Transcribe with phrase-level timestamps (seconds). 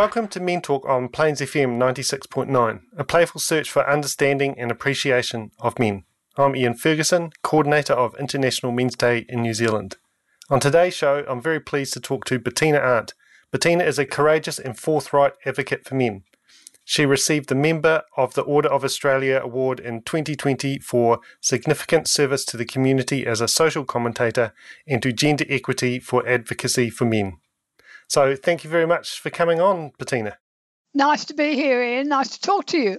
[0.00, 5.50] Welcome to Men Talk on Plains FM 96.9, a playful search for understanding and appreciation
[5.58, 6.04] of men.
[6.38, 9.98] I'm Ian Ferguson, coordinator of International Men's Day in New Zealand.
[10.48, 13.12] On today's show, I'm very pleased to talk to Bettina Arndt.
[13.50, 16.22] Bettina is a courageous and forthright advocate for men.
[16.86, 22.46] She received the Member of the Order of Australia Award in 2020 for significant service
[22.46, 24.54] to the community as a social commentator
[24.86, 27.36] and to gender equity for advocacy for men.
[28.10, 30.36] So thank you very much for coming on, Bettina.
[30.94, 32.08] Nice to be here, Ian.
[32.08, 32.98] Nice to talk to you.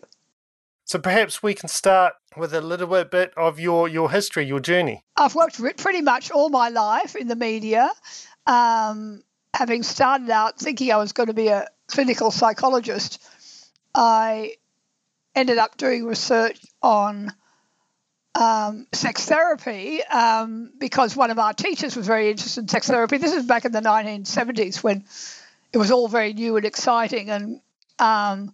[0.86, 5.04] So perhaps we can start with a little bit of your, your history, your journey.
[5.18, 7.90] I've worked pretty much all my life in the media,
[8.48, 9.22] um,
[9.54, 13.22] having started out thinking I was going to be a clinical psychologist.
[13.94, 14.54] I
[15.36, 17.34] ended up doing research on
[18.36, 23.18] um, sex therapy um, because one of our teachers was very interested in sex therapy.
[23.18, 25.04] This is back in the 1970s when
[25.74, 27.62] it was all very new and exciting, and
[28.00, 28.52] um,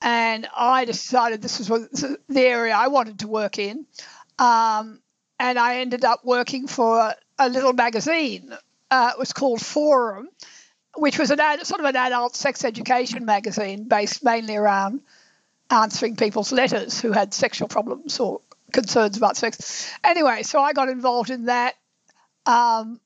[0.00, 1.88] and I decided this was
[2.28, 3.86] the area I wanted to work in,
[4.38, 5.00] um,
[5.38, 8.52] and I ended up working for a, a little magazine.
[8.90, 10.28] Uh, it was called Forum,
[10.96, 15.00] which was an ad, sort of an adult sex education magazine based mainly around
[15.70, 18.40] answering people's letters who had sexual problems or
[18.72, 19.92] concerns about sex.
[20.04, 21.74] Anyway, so I got involved in that
[22.46, 23.00] um,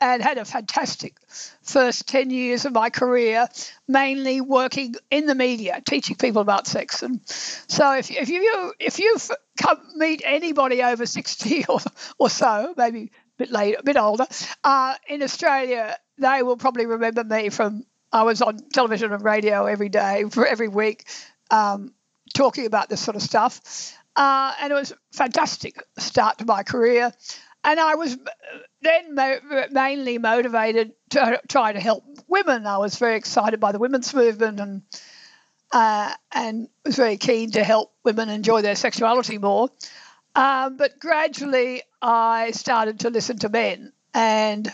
[0.00, 1.16] and had a fantastic
[1.62, 3.46] first 10 years of my career,
[3.86, 7.02] mainly working in the media, teaching people about sex.
[7.02, 9.16] And so if, if you if you
[9.60, 11.80] come meet anybody over 60 or,
[12.18, 14.26] or so, maybe a bit later, a bit older,
[14.64, 19.66] uh, in Australia, they will probably remember me from I was on television and radio
[19.66, 21.04] every day for every week.
[21.50, 21.92] Um,
[22.34, 23.60] talking about this sort of stuff.
[24.16, 27.12] Uh, and it was a fantastic start to my career.
[27.62, 28.16] And I was
[28.82, 32.66] then mo- mainly motivated to try to help women.
[32.66, 34.82] I was very excited by the women's movement and
[35.72, 39.68] uh, and was very keen to help women enjoy their sexuality more.
[40.34, 44.72] Um, but gradually, I started to listen to men, and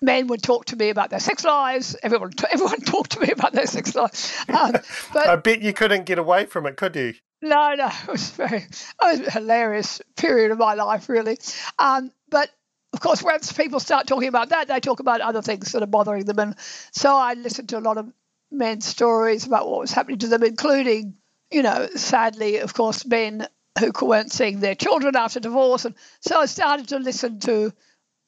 [0.00, 1.96] men would talk to me about their sex lives.
[2.02, 4.34] Everyone, everyone talked to me about their sex lives.
[4.48, 4.72] Um,
[5.12, 7.14] but I bet you couldn't get away from it, could you?
[7.40, 11.38] No, no, it was very, it was a hilarious period of my life, really.
[11.78, 12.50] Um, but
[12.92, 15.86] of course, once people start talking about that, they talk about other things that are
[15.86, 16.38] bothering them.
[16.38, 16.54] And
[16.92, 18.10] so I listened to a lot of
[18.50, 21.14] men's stories about what was happening to them, including,
[21.50, 23.46] you know, sadly, of course, men
[23.78, 25.84] who weren't seeing their children after divorce.
[25.84, 27.72] And so I started to listen to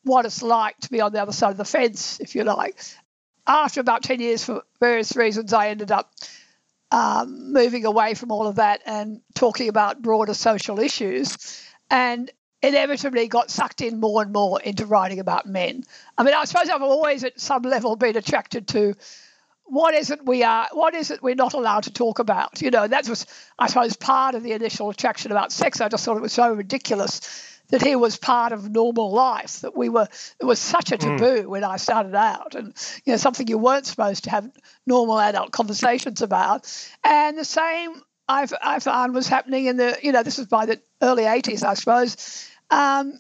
[0.04, 2.78] what it's like to be on the other side of the fence, if you like.
[3.47, 6.12] After about 10 years, for various reasons, I ended up
[6.91, 11.62] um, moving away from all of that and talking about broader social issues.
[11.91, 12.31] And
[12.62, 15.83] inevitably got sucked in more and more into writing about men.
[16.19, 18.95] I mean, I suppose I've always at some level been attracted to
[19.65, 22.61] what is it we are, what is it we're not allowed to talk about?
[22.61, 23.25] You know, that was,
[23.59, 25.81] I suppose, part of the initial attraction about sex.
[25.81, 29.76] I just thought it was so ridiculous that he was part of normal life, that
[29.76, 30.08] we were,
[30.41, 31.16] it was such a hmm.
[31.16, 31.47] taboo mm.
[31.47, 34.50] when I started out and, you know, something you weren't supposed to have
[34.86, 36.70] normal adult conversations about.
[37.04, 40.66] And the same I've, I found was happening in the, you know, this was by
[40.66, 42.48] the early 80s, I suppose.
[42.70, 43.19] Um,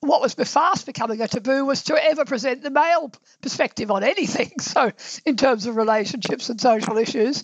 [0.00, 3.10] what was fast becoming a taboo was to ever present the male
[3.42, 4.52] perspective on anything.
[4.60, 4.92] So,
[5.24, 7.42] in terms of relationships and social issues,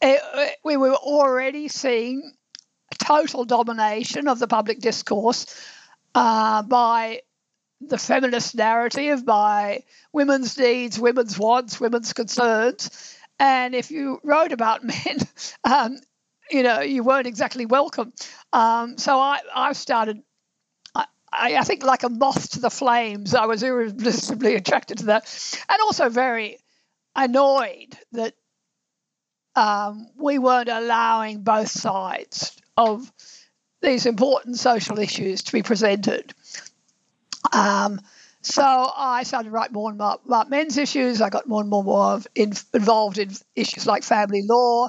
[0.00, 2.32] it, eh, we were already seeing
[3.02, 5.46] total domination of the public discourse
[6.14, 7.22] uh, by
[7.80, 9.82] the feminist narrative, by
[10.12, 13.16] women's needs, women's wants, women's concerns.
[13.38, 15.18] And if you wrote about men,
[15.64, 15.98] um,
[16.50, 18.12] you know, you weren't exactly welcome.
[18.52, 20.22] Um, so I, I started,
[20.94, 25.64] I, I think, like a moth to the flames, I was irresistibly attracted to that.
[25.68, 26.58] And also very
[27.16, 28.34] annoyed that
[29.54, 33.10] um, we weren't allowing both sides of
[33.80, 36.32] these important social issues to be presented.
[37.52, 38.00] Um,
[38.40, 41.20] so I started to write more and more about men's issues.
[41.20, 44.88] I got more and more, more in, involved in issues like family law.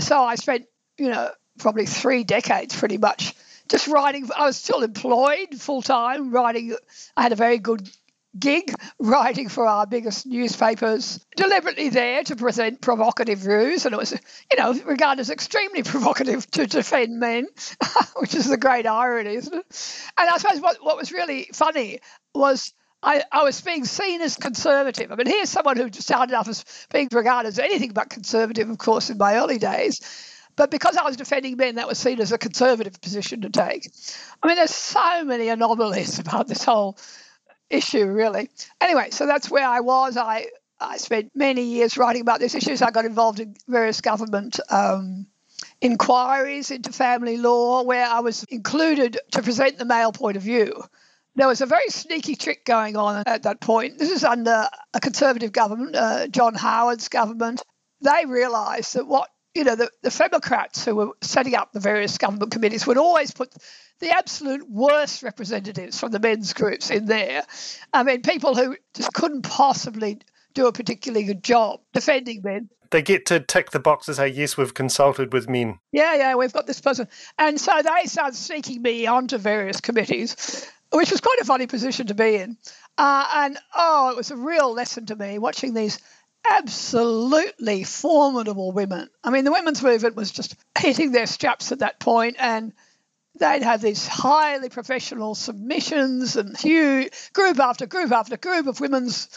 [0.00, 0.66] So I spent,
[0.96, 3.34] you know, probably three decades pretty much
[3.68, 4.28] just writing.
[4.36, 6.76] I was still employed full time, writing.
[7.16, 7.88] I had a very good
[8.38, 13.86] gig writing for our biggest newspapers, deliberately there to present provocative views.
[13.86, 17.48] And it was, you know, regarded as extremely provocative to defend men,
[18.16, 20.06] which is the great irony, isn't it?
[20.18, 22.00] And I suppose what, what was really funny
[22.34, 22.72] was
[23.02, 25.10] I, I was being seen as conservative.
[25.10, 28.78] I mean, here's someone who started off as being regarded as anything but conservative, of
[28.78, 30.00] course, in my early days.
[30.56, 33.90] But because I was defending men, that was seen as a conservative position to take.
[34.42, 36.98] I mean, there's so many anomalies about this whole
[37.70, 38.50] issue, really.
[38.80, 40.16] Anyway, so that's where I was.
[40.16, 40.46] I,
[40.80, 42.82] I spent many years writing about these issues.
[42.82, 45.26] I got involved in various government um,
[45.80, 50.82] inquiries into family law, where I was included to present the male point of view.
[51.36, 53.98] There was a very sneaky trick going on at that point.
[53.98, 57.62] This is under a conservative government, uh, John Howard's government.
[58.02, 62.18] They realised that what you know, the, the Democrats who were setting up the various
[62.18, 63.52] government committees would always put
[63.98, 67.42] the absolute worst representatives from the men's groups in there.
[67.92, 70.20] I mean, people who just couldn't possibly
[70.54, 72.68] do a particularly good job defending men.
[72.90, 75.78] They get to tick the boxes, say, yes, we've consulted with men.
[75.92, 77.06] Yeah, yeah, we've got this person.
[77.38, 82.08] And so they started sneaking me onto various committees, which was quite a funny position
[82.08, 82.56] to be in.
[82.98, 86.00] Uh, and oh, it was a real lesson to me watching these
[86.48, 89.08] absolutely formidable women.
[89.22, 92.72] I mean, the women's movement was just hitting their straps at that point, and
[93.38, 99.28] they'd have these highly professional submissions and huge group after group after group of women's,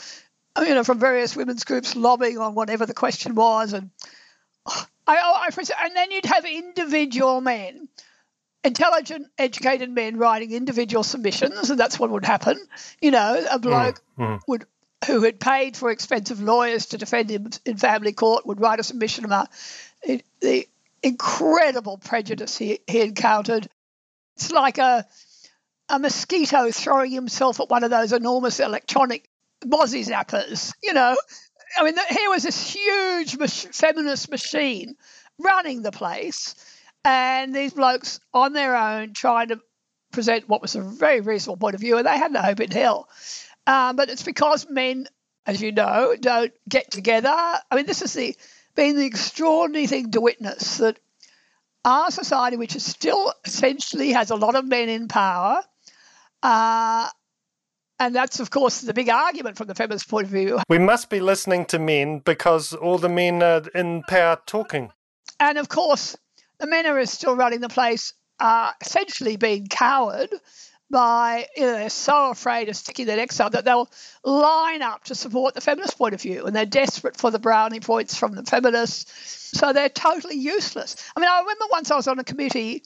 [0.60, 3.90] you know, from various women's groups lobbying on whatever the question was, and
[4.66, 7.88] I, I, I and then you'd have individual men.
[8.66, 12.58] Intelligent, educated men writing individual submissions, and that's what would happen.
[13.02, 14.40] You know, a bloke mm, mm.
[14.48, 14.66] would
[15.08, 18.84] who had paid for expensive lawyers to defend him in family court would write a
[18.84, 19.50] submission about
[20.42, 20.68] the
[21.02, 23.68] incredible prejudice he, he encountered.
[24.36, 25.06] It's like a
[25.90, 29.30] a mosquito throwing himself at one of those enormous electronic
[29.66, 30.74] mozzie zappers.
[30.82, 31.16] You know,
[31.78, 34.96] I mean, here was this huge mach- feminist machine
[35.38, 36.56] running the place,
[37.04, 39.60] and these blokes on their own trying to
[40.12, 42.72] present what was a very reasonable point of view, and they had no hope in
[42.72, 43.10] hell.
[43.66, 45.08] Um, but it's because men,
[45.46, 47.30] as you know, don't get together.
[47.30, 48.36] I mean, this has the,
[48.76, 51.00] been the extraordinary thing to witness that
[51.86, 55.62] our society, which is still essentially has a lot of men in power,
[56.42, 57.10] uh,
[58.00, 60.60] and that's, of course, the big argument from the feminist point of view.
[60.68, 64.92] We must be listening to men because all the men are in power talking.
[65.40, 66.18] And of course,
[66.60, 70.30] the men who are still running the place, are essentially being coward
[70.90, 73.90] by you know, they're so afraid of sticking their necks out that they'll
[74.24, 77.80] line up to support the feminist point of view and they're desperate for the brownie
[77.80, 82.08] points from the feminists so they're totally useless i mean i remember once i was
[82.08, 82.84] on a committee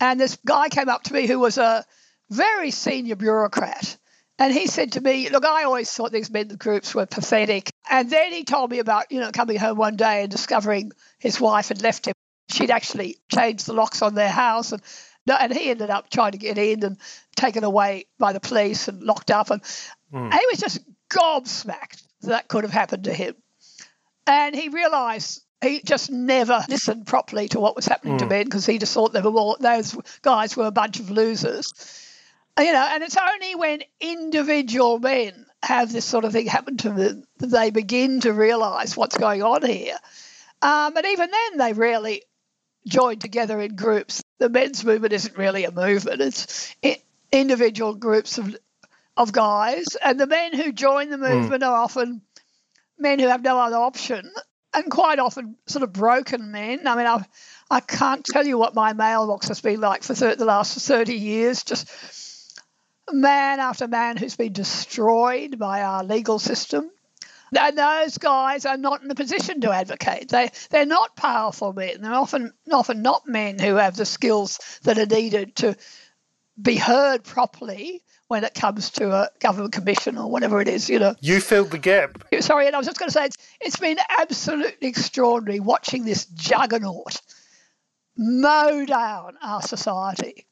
[0.00, 1.84] and this guy came up to me who was a
[2.30, 3.96] very senior bureaucrat
[4.38, 7.70] and he said to me, Look, I always thought these men groups were pathetic.
[7.88, 11.40] And then he told me about, you know, coming home one day and discovering his
[11.40, 12.14] wife had left him.
[12.50, 14.82] She'd actually changed the locks on their house and
[15.26, 16.98] no, and he ended up trying to get in and
[17.36, 19.50] taken away by the police and locked up.
[19.50, 19.62] And
[20.12, 20.32] mm.
[20.32, 20.80] he was just
[21.10, 23.34] gobsmacked that could have happened to him.
[24.26, 28.18] And he realised he just never listened properly to what was happening mm.
[28.18, 28.30] to hmm.
[28.30, 31.72] men because he just thought they were all, those guys were a bunch of losers.
[32.58, 36.90] You know, and it's only when individual men have this sort of thing happen to
[36.90, 39.96] them that they begin to realise what's going on here.
[40.62, 42.22] Um, and even then, they rarely
[42.86, 44.22] join together in groups.
[44.38, 46.74] The men's movement isn't really a movement; it's
[47.32, 48.56] individual groups of
[49.16, 51.22] of guys, and the men who join the hmm.
[51.22, 51.68] movement mm.
[51.68, 52.22] are often
[52.98, 54.30] men who have no other option,
[54.72, 56.86] and quite often sort of broken men.
[56.86, 57.24] I mean, I
[57.70, 61.62] I can't tell you what my mailbox has been like for the last thirty years.
[61.62, 61.90] Just
[63.12, 66.90] man after man who's been destroyed by our legal system,
[67.56, 70.28] and those guys are not in a position to advocate.
[70.28, 72.02] They they're not powerful men.
[72.02, 75.76] They're often often not men who have the skills that are needed to
[76.60, 80.98] be heard properly when it comes to a government commission or whatever it is, you
[80.98, 81.14] know.
[81.20, 82.24] You filled the gap.
[82.40, 86.26] Sorry, and I was just going to say it's, it's been absolutely extraordinary watching this
[86.26, 87.20] juggernaut
[88.16, 90.46] mow down our society.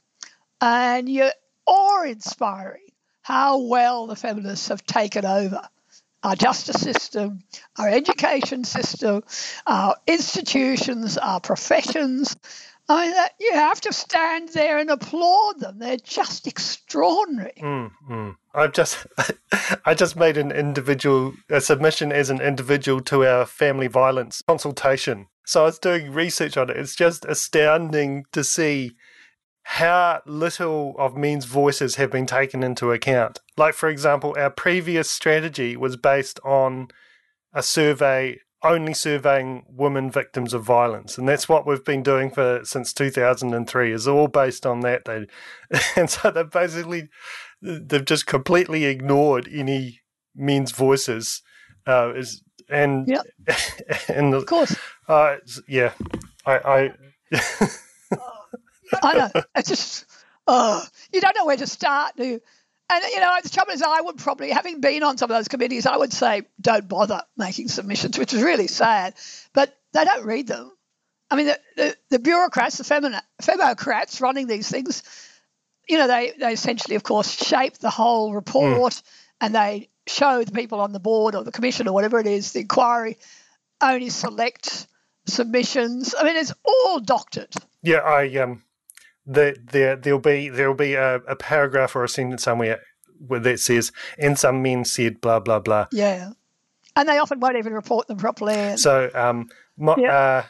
[0.60, 1.32] And you're
[1.66, 2.82] awe-inspiring
[3.22, 5.68] how well the feminists have taken over
[6.22, 7.42] our justice system,
[7.76, 9.22] our education system,
[9.66, 12.36] our institutions, our professions.
[12.88, 15.78] I mean, you have to stand there and applaud them.
[15.78, 17.54] They're just extraordinary.
[17.60, 18.36] Mm, mm.
[18.54, 19.06] I've just,
[19.84, 25.28] I just made an individual a submission as an individual to our family violence consultation.
[25.46, 26.76] So I was doing research on it.
[26.76, 28.92] It's just astounding to see
[29.64, 35.10] how little of men's voices have been taken into account like for example, our previous
[35.10, 36.88] strategy was based on
[37.52, 42.60] a survey only surveying women victims of violence, and that's what we've been doing for
[42.64, 43.92] since 2003.
[43.92, 45.04] Is all based on that.
[45.04, 45.26] They,
[45.96, 47.08] and so they've basically
[47.60, 50.00] they've just completely ignored any
[50.34, 51.42] men's voices.
[51.86, 53.22] Uh, is and yeah,
[54.08, 54.76] and of course,
[55.08, 55.36] uh,
[55.68, 55.92] yeah,
[56.46, 56.90] I.
[57.30, 57.68] I
[59.02, 59.42] I know.
[59.56, 60.06] It's just,
[60.46, 62.40] oh, you don't know where to start, do you?
[62.90, 65.48] And, you know, the trouble is, I would probably, having been on some of those
[65.48, 69.14] committees, I would say, don't bother making submissions, which is really sad.
[69.54, 70.70] But they don't read them.
[71.30, 75.02] I mean, the, the, the bureaucrats, the femino, femocrats running these things,
[75.88, 79.02] you know, they, they essentially, of course, shape the whole report mm.
[79.40, 82.52] and they show the people on the board or the commission or whatever it is,
[82.52, 83.16] the inquiry,
[83.80, 84.86] only select
[85.26, 86.14] submissions.
[86.18, 87.54] I mean, it's all doctored.
[87.82, 88.62] Yeah, I um,
[89.26, 92.80] the, there there'll be there'll be a, a paragraph or a sentence somewhere
[93.26, 96.32] where that says, "and some men said blah blah blah." Yeah,
[96.96, 98.76] and they often won't even report them properly.
[98.76, 100.44] So, um, my, uh,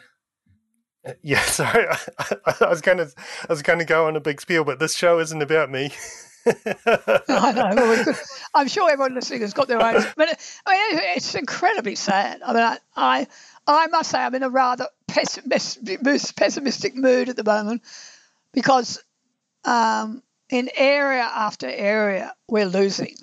[1.23, 3.11] yeah, sorry, I, I, was going to
[3.49, 5.93] I was going to go on a big spiel, but this show isn't about me.
[6.47, 7.73] I know.
[7.77, 8.15] Well,
[8.55, 12.43] I'm sure everyone listening has got their own, but I mean, it's incredibly sad.
[12.45, 13.27] I mean, I, I,
[13.67, 17.83] I must say, I'm in a rather pessimistic, pessimistic mood at the moment
[18.53, 19.03] because
[19.65, 23.15] um, in area after area we're losing.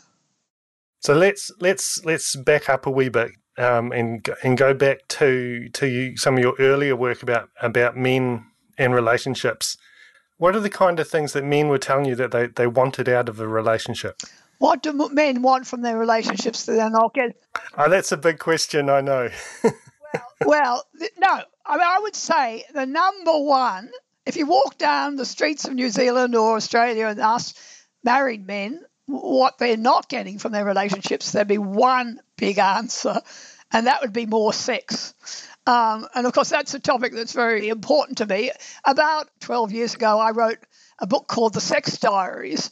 [1.02, 5.70] So let's let's let's back up a wee bit um, and and go back to
[5.70, 8.46] to some of your earlier work about about men
[8.78, 9.78] and relationships.
[10.38, 13.10] What are the kind of things that men were telling you that they, they wanted
[13.10, 14.22] out of a relationship?
[14.60, 17.36] What do men want from their relationships that they're not getting?
[17.78, 19.30] Oh, that's a big question, I know.
[19.64, 19.74] well,
[20.46, 21.42] well, no.
[21.66, 23.90] I mean, I would say the number one
[24.26, 27.58] if you walk down the streets of New Zealand or Australia and ask
[28.04, 33.22] married men what they're not getting from their relationships, there'd be one big answer,
[33.72, 35.14] and that would be more sex.
[35.66, 38.52] Um, and of course, that's a topic that's very important to me.
[38.84, 40.60] About 12 years ago, I wrote
[41.00, 42.72] a book called The Sex Diaries.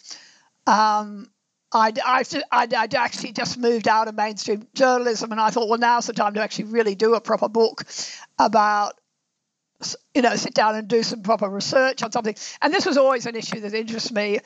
[0.65, 1.29] Um,
[1.71, 6.07] I'd, I'd, I'd, actually just moved out of mainstream journalism, and I thought, well, now's
[6.07, 7.83] the time to actually really do a proper book
[8.39, 8.93] about
[10.13, 12.35] you know, sit down and do some proper research on something.
[12.61, 14.39] And this was always an issue that interests me.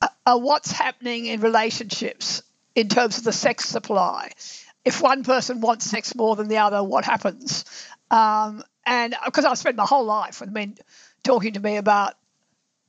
[0.00, 2.42] Uh, uh, what's happening in relationships
[2.74, 4.30] in terms of the sex supply?
[4.84, 7.64] If one person wants sex more than the other, what happens?
[8.10, 10.76] Um, and because uh, I spent my whole life with men
[11.24, 12.14] talking to me about,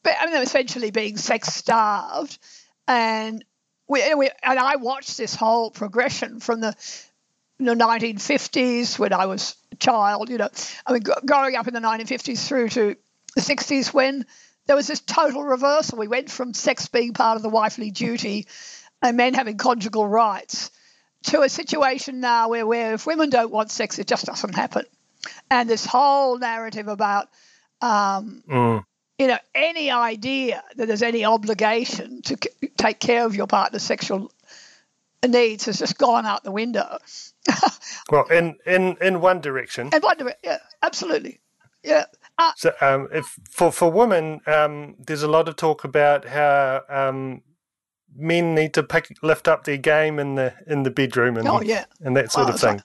[0.05, 2.38] I mean, essentially being sex starved,
[2.88, 3.43] and
[3.88, 6.75] we, we and I watched this whole progression from the
[7.59, 10.50] the 1950s when I was child, you know,
[10.86, 12.96] I mean, growing up in the 1950s through to
[13.36, 14.25] the 60s when
[14.67, 15.98] there was this total reversal.
[15.98, 18.48] We went from sex being part of the wifely duty
[19.01, 20.72] and men having conjugal rights
[21.24, 24.86] to a situation now where, where if women don't want sex, it just doesn't happen.
[25.50, 27.27] And this whole narrative about,
[27.81, 28.84] um, mm.
[29.17, 33.84] you know, any idea that there's any obligation to c- take care of your partner's
[33.84, 34.31] sexual
[35.27, 36.98] needs has just gone out the window.
[38.12, 39.89] well, in in in one direction.
[39.93, 41.39] In one direction, yeah, absolutely,
[41.84, 42.05] yeah.
[42.38, 46.81] Uh, so, um, if for for women, um, there's a lot of talk about how
[46.89, 47.41] um,
[48.15, 51.62] men need to pick lift up their game in the in the bedroom and oh,
[51.62, 51.86] yeah.
[52.01, 52.81] and that sort oh, of thing.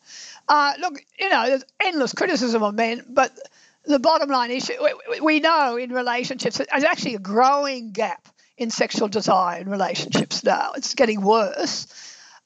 [0.48, 3.36] Uh, look, you know, there's endless criticism of men, but
[3.84, 4.74] the bottom line issue
[5.10, 10.44] we, we know in relationships there's actually a growing gap in sexual desire in relationships
[10.44, 10.72] now.
[10.76, 11.86] It's getting worse.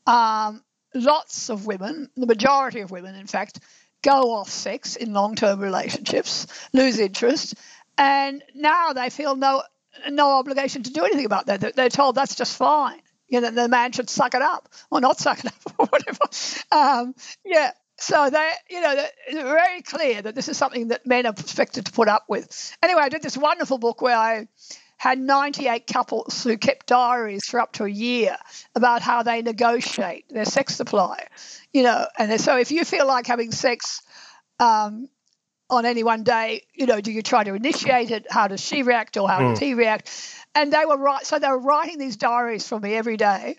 [0.06, 0.62] Um,
[0.94, 3.60] lots of women, the majority of women, in fact,
[4.02, 7.54] go off sex in long term relationships, lose interest,
[7.98, 9.62] and now they feel no
[10.10, 11.74] no obligation to do anything about that.
[11.74, 13.00] They're told that's just fine.
[13.28, 16.24] You know, the man should suck it up or not suck it up or whatever.
[16.70, 17.72] Um, yeah.
[17.98, 18.94] So they, you know,
[19.26, 22.76] it's very clear that this is something that men are expected to put up with.
[22.82, 24.48] Anyway, I did this wonderful book where I
[25.06, 28.36] had 98 couples who kept diaries for up to a year
[28.74, 31.28] about how they negotiate their sex supply.
[31.72, 34.02] You know, and so if you feel like having sex
[34.58, 35.08] um,
[35.70, 38.26] on any one day, you know, do you try to initiate it?
[38.28, 39.50] How does she react or how mm.
[39.50, 40.10] does he react?
[40.56, 41.24] And they were right.
[41.24, 43.58] So they were writing these diaries for me every day.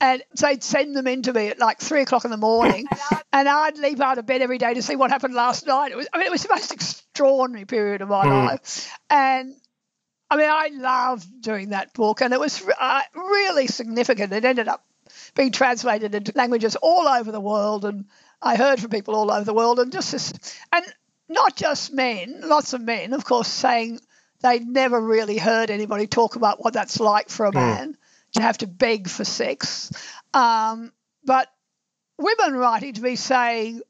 [0.00, 2.86] And they'd send them in to me at like three o'clock in the morning,
[3.32, 5.90] and I'd leap out of bed every day to see what happened last night.
[5.90, 8.46] It was, I mean, it was the most extraordinary period of my mm.
[8.46, 9.56] life, and
[10.30, 14.32] I mean, I loved doing that book, and it was uh, really significant.
[14.32, 14.84] It ended up
[15.34, 18.04] being translated into languages all over the world, and
[18.42, 20.32] I heard from people all over the world, and just this,
[20.72, 20.84] and
[21.28, 24.00] not just men, lots of men, of course, saying
[24.40, 27.58] they'd never really heard anybody talk about what that's like for a hmm.
[27.58, 27.96] man.
[28.28, 28.32] Mm.
[28.34, 29.90] to have to beg for sex.
[30.34, 30.92] Um,
[31.24, 31.48] but
[32.18, 33.80] women writing to me saying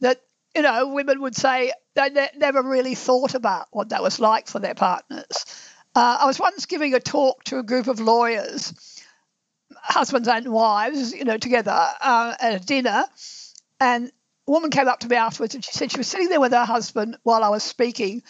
[0.00, 0.20] that,
[0.54, 4.46] you know, women would say they ne- never really thought about what that was like
[4.46, 5.44] for their partners.
[5.94, 8.74] Uh, I was once giving a talk to a group of lawyers,
[9.74, 11.70] husbands and wives, you know, together
[12.00, 13.04] uh, at a dinner,
[13.78, 14.10] and
[14.48, 16.52] a woman came up to me afterwards and she said she was sitting there with
[16.52, 18.22] her husband while I was speaking,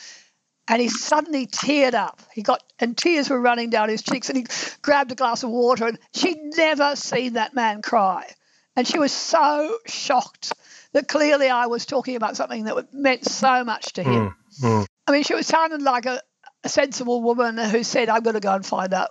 [0.68, 2.21] and he suddenly teared up.
[2.35, 4.47] He got and tears were running down his cheeks, and he
[4.83, 8.30] grabbed a glass of water, and she'd never seen that man cry,
[8.76, 10.52] and she was so shocked
[10.92, 14.35] that clearly I was talking about something that meant so much to him.
[14.61, 14.87] Mm, mm.
[15.06, 16.21] I mean, she was sounding like a,
[16.64, 19.11] a sensible woman who said, "I'm going to go and find out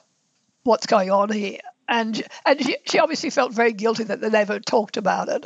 [0.64, 4.60] what's going on here," and and she, she obviously felt very guilty that they never
[4.60, 5.46] talked about it.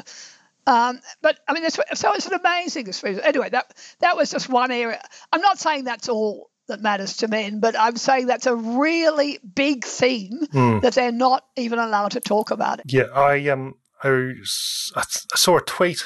[0.65, 3.21] Um, but I mean, that's, so it's an amazing experience.
[3.23, 5.01] Anyway, that that was just one area.
[5.31, 9.39] I'm not saying that's all that matters to men, but I'm saying that's a really
[9.55, 10.81] big thing Mm.
[10.81, 12.85] that they're not even allowed to talk about it.
[12.91, 16.03] Yeah, I um I, s- I s- I saw a tweet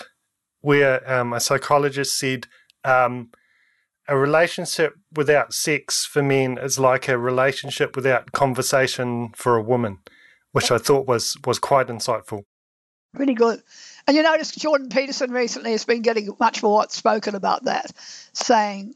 [0.61, 2.45] where um, a psychologist said
[2.85, 3.31] um,
[4.11, 9.99] a relationship without sex for men is like a relationship without conversation for a woman,
[10.51, 12.43] which I thought was was quite insightful.
[13.15, 13.63] Pretty good.
[14.05, 17.89] And you notice Jordan Peterson recently has been getting much more outspoken about that,
[18.33, 18.95] saying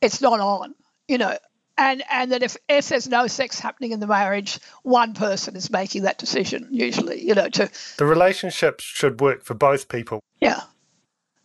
[0.00, 0.74] it's not on,
[1.06, 1.36] you know,
[1.76, 5.70] and and that if if there's no sex happening in the marriage, one person is
[5.70, 10.20] making that decision usually, you know, to The relationship should work for both people.
[10.40, 10.62] yeah.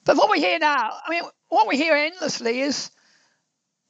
[0.05, 2.91] But what we hear now, I mean, what we hear endlessly is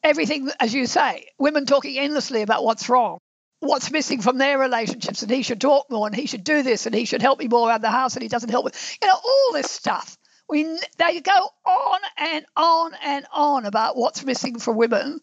[0.03, 3.19] everything, as you say, women talking endlessly about what's wrong,
[3.59, 6.85] what's missing from their relationships, and he should talk more, and he should do this,
[6.85, 9.07] and he should help me more around the house, and he doesn't help with, you
[9.07, 10.17] know, all this stuff.
[10.47, 10.63] We
[10.97, 15.19] they go on and on and on about what's missing for women,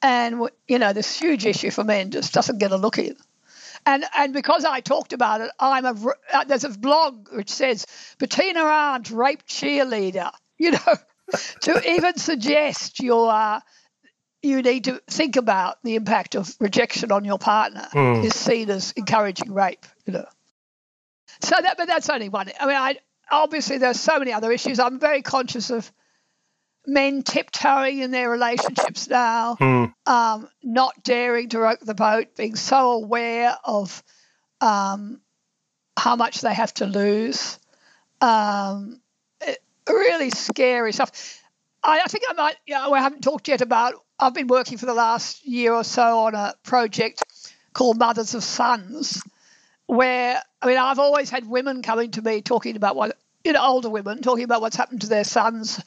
[0.00, 3.16] and you know, this huge issue for men just doesn't get a look in.
[3.84, 5.94] And and because I talked about it, I'm a
[6.32, 7.84] uh, there's a blog which says
[8.18, 10.30] Bettina Arndt rape cheerleader.
[10.56, 10.94] You know,
[11.62, 13.62] to even suggest you are
[14.42, 18.24] you need to think about the impact of rejection on your partner Mm.
[18.24, 19.86] is seen as encouraging rape.
[20.04, 20.26] You know,
[21.40, 22.50] so that but that's only one.
[22.60, 22.98] I mean, I
[23.30, 24.78] obviously there's so many other issues.
[24.78, 25.90] I'm very conscious of
[26.86, 29.94] men tiptoeing in their relationships now Mm.
[30.04, 34.02] um, not daring to rock the boat, being so aware of
[34.60, 35.22] um,
[35.96, 37.58] how much they have to lose.
[38.20, 39.00] Um,
[39.88, 41.40] really scary stuff.
[41.82, 44.78] I, I think I might, you know, I haven't talked yet about, I've been working
[44.78, 47.22] for the last year or so on a project
[47.72, 49.22] called Mothers of Sons,
[49.86, 53.62] where, I mean, I've always had women coming to me talking about what, you know,
[53.62, 55.82] older women talking about what's happened to their sons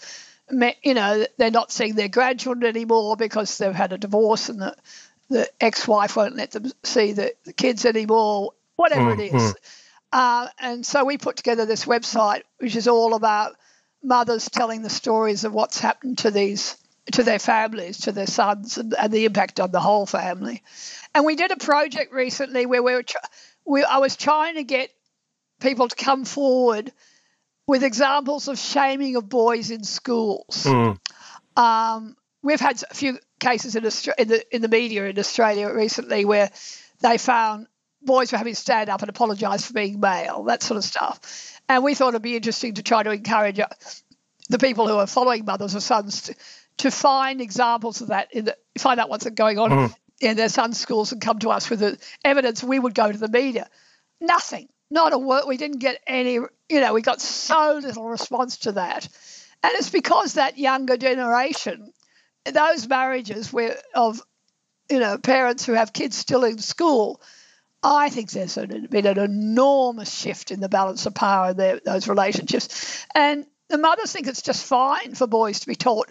[0.49, 4.75] you know, they're not seeing their grandchildren anymore because they've had a divorce and the,
[5.29, 9.55] the ex-wife won't let them see the, the kids anymore, whatever it is.
[10.13, 13.55] Uh, and so we put together this website, which is all about
[14.03, 16.77] mothers telling the stories of what's happened to these
[17.13, 20.61] to their families, to their sons, and, and the impact on the whole family.
[21.15, 23.17] And we did a project recently where we were, tr-
[23.65, 24.89] we, I was trying to get
[25.61, 26.91] people to come forward
[27.65, 30.65] with examples of shaming of boys in schools.
[30.65, 30.99] Mm.
[31.55, 35.71] Um, we've had a few cases in, Austra- in, the, in the media in Australia
[35.71, 36.49] recently where
[37.01, 37.67] they found
[38.01, 41.56] boys were having to stand up and apologise for being male, that sort of stuff.
[41.69, 43.67] And we thought it'd be interesting to try to encourage uh,
[44.49, 46.35] the people who are following Mothers of Sons to,
[46.77, 50.79] to find examples of that, in the, find out what's going on in their sons'
[50.79, 52.63] schools and come to us with the evidence.
[52.63, 53.69] We would go to the media.
[54.21, 55.43] Nothing, not a word.
[55.47, 59.07] We didn't get any, you know, we got so little response to that.
[59.63, 61.91] And it's because that younger generation,
[62.45, 64.21] those marriages where of,
[64.89, 67.21] you know, parents who have kids still in school,
[67.83, 72.07] I think there's been an enormous shift in the balance of power in their, those
[72.07, 73.05] relationships.
[73.13, 76.09] And the mothers think it's just fine for boys to be taught,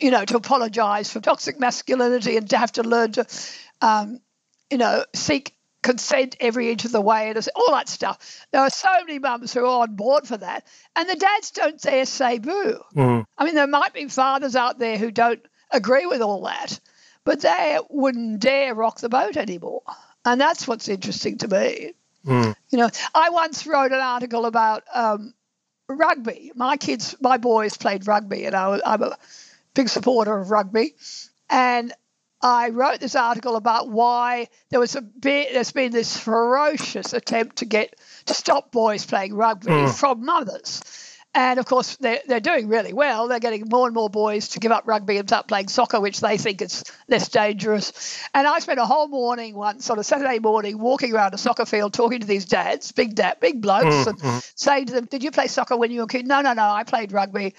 [0.00, 3.26] you know, to apologise for toxic masculinity and to have to learn to,
[3.80, 4.20] um,
[4.70, 8.46] you know, seek consent every inch of the way and all that stuff.
[8.52, 10.64] There are so many mums who are on board for that.
[10.96, 12.80] And the dads don't dare say boo.
[12.94, 13.24] Mm.
[13.36, 16.78] I mean, there might be fathers out there who don't agree with all that,
[17.24, 19.82] but they wouldn't dare rock the boat anymore.
[20.24, 21.94] And that's what's interesting to me.
[22.26, 22.54] Mm.
[22.70, 25.34] You know, I once wrote an article about um,
[25.88, 26.52] rugby.
[26.54, 29.16] My kids, my boys played rugby, and I, I'm a
[29.74, 30.94] big supporter of rugby.
[31.50, 31.92] And
[32.40, 37.56] I wrote this article about why there was a bit, there's been this ferocious attempt
[37.56, 37.94] to get
[38.26, 40.80] to stop boys playing rugby from mothers.
[41.34, 43.26] And of course, they're, they're doing really well.
[43.26, 46.20] They're getting more and more boys to give up rugby and start playing soccer, which
[46.20, 48.20] they think is less dangerous.
[48.34, 51.64] And I spent a whole morning once on a Saturday morning walking around a soccer
[51.64, 55.22] field talking to these dads, big dad, big blokes, mm, and saying to them, Did
[55.22, 56.26] you play soccer when you were a kid?
[56.26, 57.54] No, no, no, I played rugby.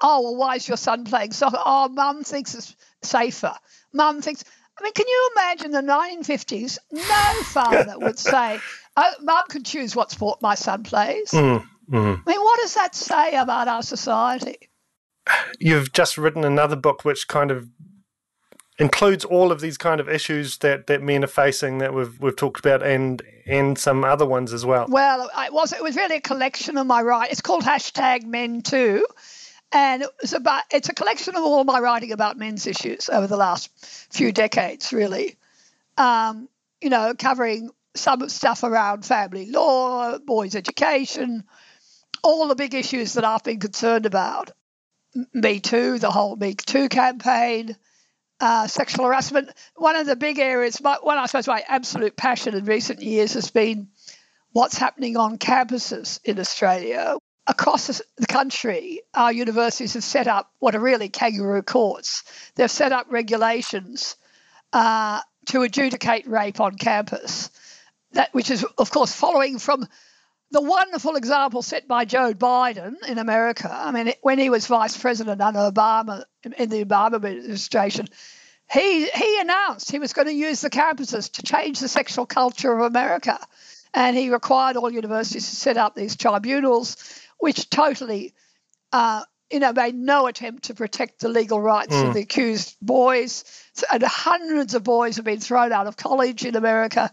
[0.00, 1.58] Oh, well, why is your son playing soccer?
[1.64, 3.54] Oh, mum thinks it's safer.
[3.92, 4.42] Mum thinks,
[4.78, 6.78] I mean, can you imagine the 1950s?
[6.90, 7.02] No
[7.44, 8.58] father would say,
[8.96, 11.30] oh, Mum can choose what sport my son plays.
[11.30, 11.64] Mm.
[11.90, 12.22] Mm.
[12.26, 14.56] I mean, what does that say about our society?
[15.58, 17.68] You've just written another book which kind of
[18.78, 22.36] includes all of these kind of issues that, that men are facing that we've we've
[22.36, 24.86] talked about and and some other ones as well.
[24.88, 27.32] Well, it was it was really a collection of my writing.
[27.32, 29.06] It's called hashtag Men Too,
[29.70, 33.26] and it was about it's a collection of all my writing about men's issues over
[33.26, 33.70] the last
[34.12, 35.36] few decades, really.
[35.96, 36.48] Um,
[36.80, 41.44] you know, covering some stuff around family law, boys' education,
[42.22, 44.50] all the big issues that I've been concerned about.
[45.32, 47.76] Me Too, the whole Me Too campaign,
[48.40, 49.50] uh, sexual harassment.
[49.76, 53.34] One of the big areas, my, one I suppose my absolute passion in recent years
[53.34, 53.88] has been
[54.52, 57.16] what's happening on campuses in Australia.
[57.46, 62.22] Across the country, our universities have set up what are really kangaroo courts.
[62.54, 64.16] They've set up regulations
[64.72, 67.50] uh, to adjudicate rape on campus,
[68.12, 69.88] that which is, of course, following from
[70.52, 73.70] the wonderful example set by Joe Biden in America.
[73.72, 78.06] I mean, when he was vice president under Obama in the Obama administration,
[78.70, 82.72] he he announced he was going to use the campuses to change the sexual culture
[82.72, 83.38] of America,
[83.94, 86.96] and he required all universities to set up these tribunals,
[87.38, 88.34] which totally
[88.92, 92.08] uh, you know, made no attempt to protect the legal rights mm.
[92.08, 93.44] of the accused boys.
[93.92, 97.10] And hundreds of boys have been thrown out of college in America,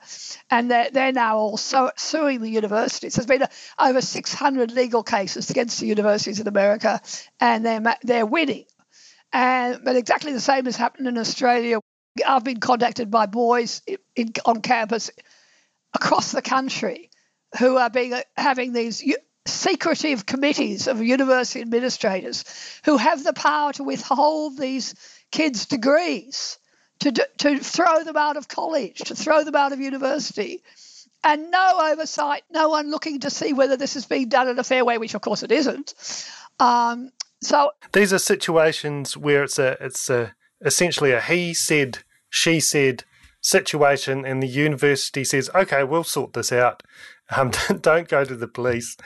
[0.49, 3.15] and they're, they're now all suing the universities.
[3.15, 7.01] There's been a, over 600 legal cases against the universities in America,
[7.39, 8.65] and they're, they're winning.
[9.31, 11.79] And, but exactly the same has happened in Australia.
[12.25, 15.11] I've been contacted by boys in, in, on campus
[15.93, 17.09] across the country
[17.57, 19.03] who are being having these
[19.45, 22.43] secretive committees of university administrators
[22.85, 24.95] who have the power to withhold these
[25.31, 26.57] kids' degrees,
[26.99, 30.61] to, to throw them out of college, to throw them out of university.
[31.23, 34.63] And no oversight, no one looking to see whether this is being done in a
[34.63, 35.93] fair way, which of course it isn't.
[36.59, 41.99] Um, so these are situations where it's a it's a essentially a he said,
[42.29, 43.03] she said
[43.41, 46.83] situation, and the university says, "Okay, we'll sort this out.
[47.35, 48.97] Um, don't go to the police."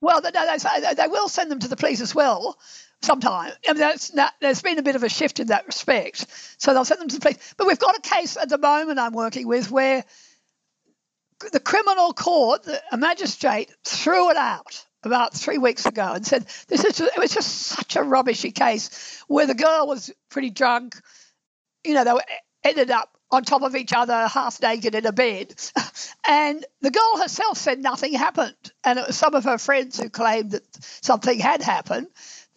[0.00, 2.56] Well, they, they, they will send them to the police as well
[3.02, 3.52] sometime.
[3.68, 6.26] I mean, not, there's been a bit of a shift in that respect.
[6.58, 7.54] So they'll send them to the police.
[7.56, 10.04] But we've got a case at the moment I'm working with where
[11.52, 16.84] the criminal court, a magistrate, threw it out about three weeks ago and said this
[16.84, 21.00] is it was just such a rubbishy case where the girl was pretty drunk.
[21.84, 22.24] You know, they were,
[22.64, 25.54] ended up on top of each other, half naked in a bed.
[26.30, 28.54] And the girl herself said nothing happened.
[28.84, 30.62] And it was some of her friends who claimed that
[31.02, 32.08] something had happened.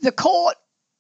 [0.02, 0.58] The court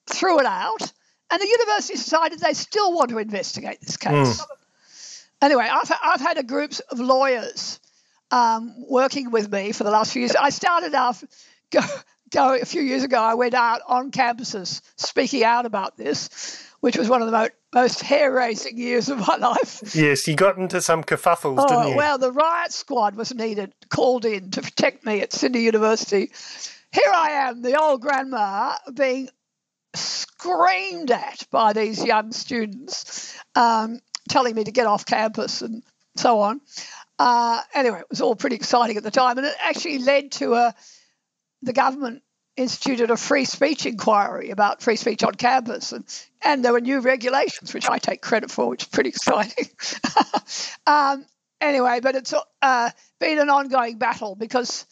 [0.07, 0.81] threw it out,
[1.29, 4.41] and the university decided they still want to investigate this case.
[4.41, 4.45] Mm.
[5.41, 7.79] Anyway, I've, I've had a group of lawyers
[8.31, 10.35] um, working with me for the last few years.
[10.35, 11.23] I started off
[11.71, 11.81] go,
[12.29, 13.21] go a few years ago.
[13.21, 17.49] I went out on campuses speaking out about this which was one of the mo-
[17.73, 19.95] most hair raising years of my life.
[19.95, 21.95] Yes, you got into some kerfuffles, oh, didn't you?
[21.95, 26.31] Well, the riot squad was needed, called in to protect me at Sydney University.
[26.91, 29.29] Here I am, the old grandma, being
[29.93, 35.83] screamed at by these young students, um, telling me to get off campus and
[36.17, 36.61] so on.
[37.19, 40.55] Uh, anyway, it was all pretty exciting at the time, and it actually led to
[40.55, 40.73] a
[41.61, 42.23] the government
[42.61, 46.05] instituted a free speech inquiry about free speech on campus, and,
[46.43, 49.67] and there were new regulations, which I take credit for, which is pretty exciting.
[50.87, 51.25] um,
[51.59, 54.85] anyway, but it's uh, been an ongoing battle because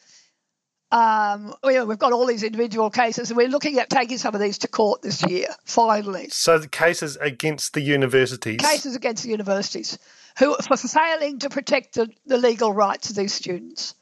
[0.92, 4.34] um, you know, we've got all these individual cases, and we're looking at taking some
[4.34, 6.30] of these to court this year, finally.
[6.30, 8.58] So the cases against the universities?
[8.58, 10.00] Cases against the universities
[10.40, 13.94] who for failing to protect the, the legal rights of these students.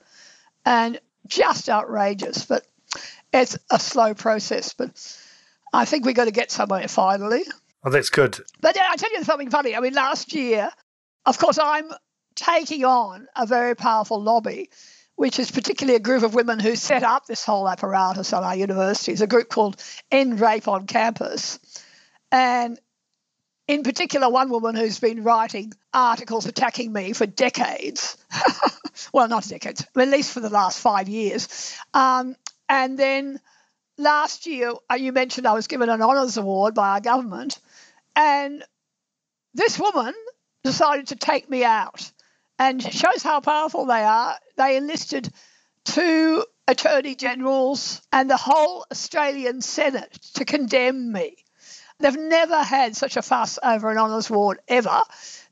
[0.65, 2.65] And just outrageous, but
[3.33, 4.91] it's a slow process, but
[5.73, 7.43] I think we're going to get somewhere finally.
[7.83, 8.39] Oh, that's good.
[8.61, 9.75] But yeah, I tell you something funny.
[9.75, 10.69] I mean, last year,
[11.25, 11.89] of course, I'm
[12.35, 14.69] taking on a very powerful lobby,
[15.15, 18.55] which is particularly a group of women who set up this whole apparatus on our
[18.55, 21.59] universities, a group called End Rape on Campus.
[22.31, 22.79] And
[23.67, 28.17] in particular, one woman who's been writing articles attacking me for decades.
[29.13, 31.75] well, not decades, at least for the last five years.
[31.93, 32.35] Um,
[32.69, 33.39] and then
[33.97, 37.60] last year, uh, you mentioned I was given an honours award by our government,
[38.15, 38.63] and
[39.53, 40.13] this woman
[40.63, 42.12] decided to take me out.
[42.60, 44.36] And shows how powerful they are.
[44.56, 45.30] They enlisted
[45.86, 51.38] two attorney generals and the whole Australian Senate to condemn me.
[51.99, 55.01] They've never had such a fuss over an honours award ever.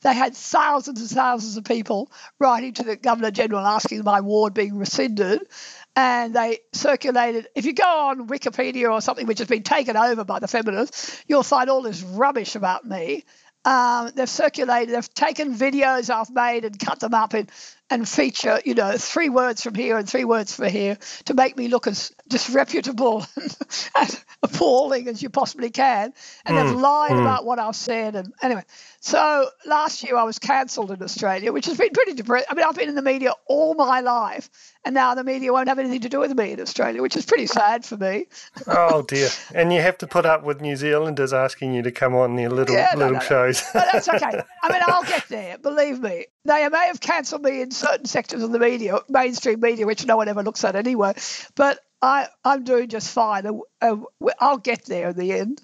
[0.02, 4.54] They had thousands and thousands of people writing to the Governor General asking my award
[4.54, 5.48] being rescinded.
[5.96, 7.48] And they circulated.
[7.56, 11.24] If you go on Wikipedia or something which has been taken over by the feminists,
[11.28, 13.24] you'll find all this rubbish about me.
[13.64, 17.50] Um, they've circulated, they've taken videos I've made and cut them up in
[17.90, 21.56] and feature, you know, three words from here and three words from here to make
[21.56, 23.26] me look as disreputable
[23.96, 26.14] and appalling as you possibly can.
[26.46, 27.22] And mm, they've lied mm.
[27.22, 28.16] about what I've said.
[28.16, 28.64] And anyway,
[29.06, 32.48] so last year I was cancelled in Australia, which has been pretty depressing.
[32.50, 34.50] I mean, I've been in the media all my life,
[34.84, 37.24] and now the media won't have anything to do with me in Australia, which is
[37.24, 38.26] pretty sad for me.
[38.66, 39.30] oh dear!
[39.54, 42.50] And you have to put up with New Zealanders asking you to come on their
[42.50, 43.62] little yeah, little no, no, shows.
[43.62, 43.82] No.
[43.82, 44.42] But that's okay.
[44.64, 45.60] I mean, I'll get there.
[45.60, 46.26] Believe me.
[46.46, 50.18] They may have cancelled me in certain sectors of the media, mainstream media, which no
[50.18, 51.14] one ever looks at anyway.
[51.56, 53.46] But I, I'm doing just fine.
[53.82, 55.62] I'll get there in the end.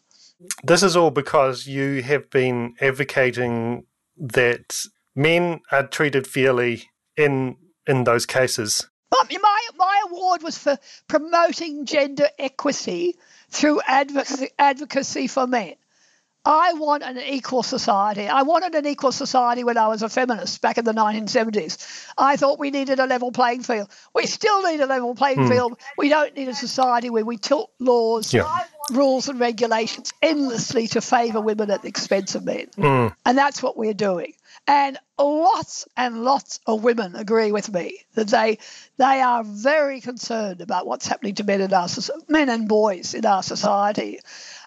[0.63, 3.85] This is all because you have been advocating
[4.17, 4.75] that
[5.15, 8.87] men are treated fairly in in those cases.
[9.11, 13.17] My my award was for promoting gender equity
[13.49, 15.75] through advocacy, advocacy for men.
[16.43, 18.27] I want an equal society.
[18.27, 22.07] I wanted an equal society when I was a feminist back in the 1970s.
[22.17, 23.89] I thought we needed a level playing field.
[24.15, 25.49] We still need a level playing mm.
[25.49, 25.79] field.
[25.99, 28.49] We don't need a society where we tilt laws, yeah.
[28.89, 32.67] rules, and regulations endlessly to favour women at the expense of men.
[32.75, 33.15] Mm.
[33.23, 34.33] And that's what we're doing.
[34.65, 38.57] And lots and lots of women agree with me that they
[38.97, 41.87] they are very concerned about what's happening to men in our
[42.27, 44.19] men and boys in our society.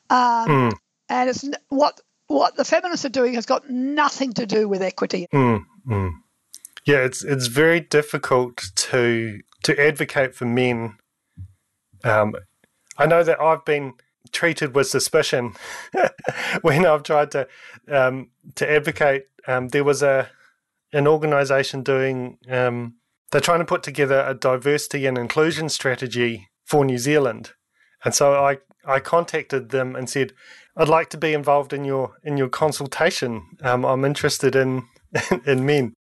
[0.09, 0.79] Um, mm
[1.15, 5.27] and it's what what the feminists are doing has got nothing to do with equity.
[5.33, 6.13] Mm, mm.
[6.85, 10.97] Yeah, it's it's very difficult to to advocate for men.
[12.03, 12.35] Um,
[12.99, 13.95] I know that I've been
[14.33, 15.55] treated with suspicion
[16.63, 17.49] when I've tried to
[17.91, 19.27] um, to advocate.
[19.47, 20.29] Um, there was a
[20.93, 22.97] an organisation doing um,
[23.31, 27.53] they're trying to put together a diversity and inclusion strategy for New Zealand,
[28.05, 30.33] and so I I contacted them and said,
[30.77, 33.43] I'd like to be involved in your in your consultation.
[33.63, 34.89] Um, I'm interested in
[35.47, 35.95] in men,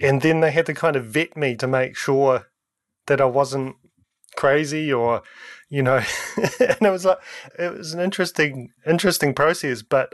[0.00, 2.46] and then they had to kind of vet me to make sure
[3.06, 3.76] that I wasn't
[4.36, 5.22] crazy or
[5.70, 5.96] you know
[6.60, 7.18] and it was like
[7.58, 10.12] it was an interesting interesting process but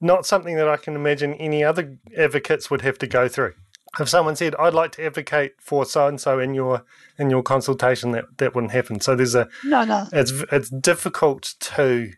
[0.00, 3.54] not something that i can imagine any other advocates would have to go through.
[3.98, 6.84] If someone said i'd like to advocate for so and so in your
[7.18, 9.00] in your consultation that that wouldn't happen.
[9.00, 10.06] So there's a no no.
[10.12, 12.12] it's it's difficult to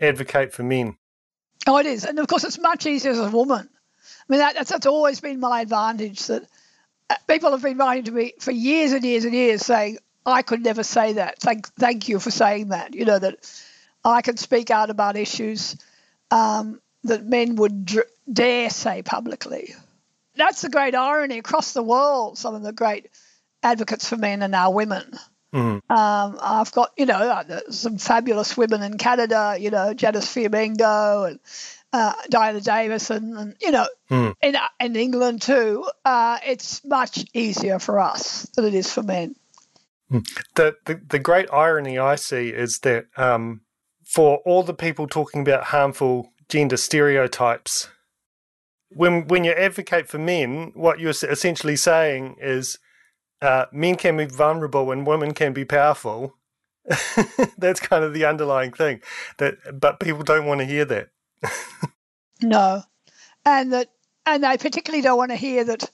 [0.00, 0.96] advocate for men.
[1.66, 3.68] Oh, it is, and of course, it's much easier as a woman.
[3.68, 6.26] I mean, that, that's, that's always been my advantage.
[6.26, 6.44] That
[7.08, 10.42] uh, people have been writing to me for years and years and years saying, "I
[10.42, 11.40] could never say that.
[11.40, 13.36] Thank, thank you for saying that." You know that
[14.04, 15.76] I can speak out about issues
[16.30, 19.74] um, that men would dr- dare say publicly.
[20.36, 22.36] That's the great irony across the world.
[22.38, 23.10] Some of the great
[23.62, 25.18] advocates for men are now women.
[25.54, 25.88] Mm.
[25.88, 31.30] Um, I've got, you know, uh, some fabulous women in Canada, you know, Janice Fiamengo
[31.30, 31.38] and
[31.92, 34.34] uh, Diana Davison, and, you know, mm.
[34.42, 35.88] in, uh, in England too.
[36.04, 39.36] Uh, it's much easier for us than it is for men.
[40.10, 40.18] Hmm.
[40.56, 43.60] The, the, the great irony I see is that um,
[44.04, 47.88] for all the people talking about harmful gender stereotypes,
[48.90, 52.78] when when you advocate for men, what you're essentially saying is
[53.44, 56.36] uh, men can be vulnerable and women can be powerful.
[57.58, 59.00] That's kind of the underlying thing.
[59.38, 61.08] That, but people don't want to hear that.
[62.42, 62.82] no,
[63.44, 63.90] and that,
[64.26, 65.90] and they particularly don't want to hear that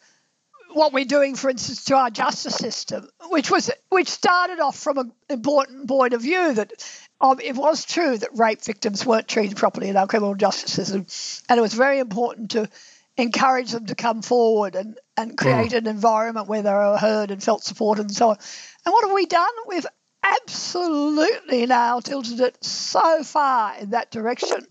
[0.72, 4.98] what we're doing, for instance, to our justice system, which was which started off from
[4.98, 6.72] an important point of view that
[7.20, 11.06] um, it was true that rape victims weren't treated properly in our criminal justice system,
[11.48, 12.68] and it was very important to
[13.16, 15.78] encourage them to come forward and, and create mm.
[15.78, 18.36] an environment where they were heard and felt supported and so on.
[18.84, 19.50] And what have we done?
[19.66, 19.86] We've
[20.22, 24.66] absolutely now tilted it so far in that direction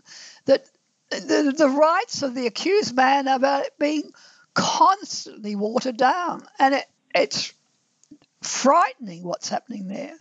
[0.46, 0.66] that
[1.10, 4.12] the, the rights of the accused man are being
[4.54, 6.44] constantly watered down.
[6.60, 6.86] And it,
[7.16, 7.54] it's
[8.42, 10.16] frightening what's happening there.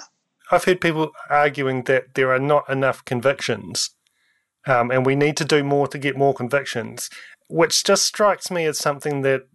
[0.51, 3.91] I've heard people arguing that there are not enough convictions
[4.67, 7.11] um, and we need to do more to get more convictions
[7.49, 9.47] which just strikes me as something that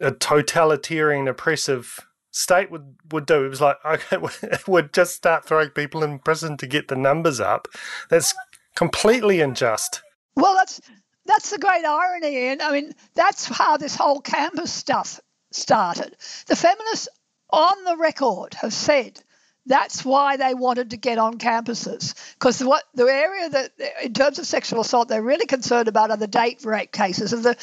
[0.00, 3.44] a totalitarian, oppressive state would, would do.
[3.44, 4.18] It was like, okay,
[4.66, 7.68] would just start throwing people in prison to get the numbers up.
[8.08, 8.34] That's
[8.74, 10.02] completely unjust.
[10.36, 10.80] Well, that's
[11.26, 12.60] that's the great irony, Ian.
[12.60, 15.20] I mean, that's how this whole campus stuff
[15.52, 16.16] started.
[16.46, 17.08] The feminists
[17.50, 19.20] on the record have said
[19.66, 24.38] that's why they wanted to get on campuses because what the area that in terms
[24.38, 27.56] of sexual assault they're really concerned about are the date rape cases and the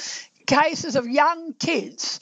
[0.47, 2.19] cases of young kids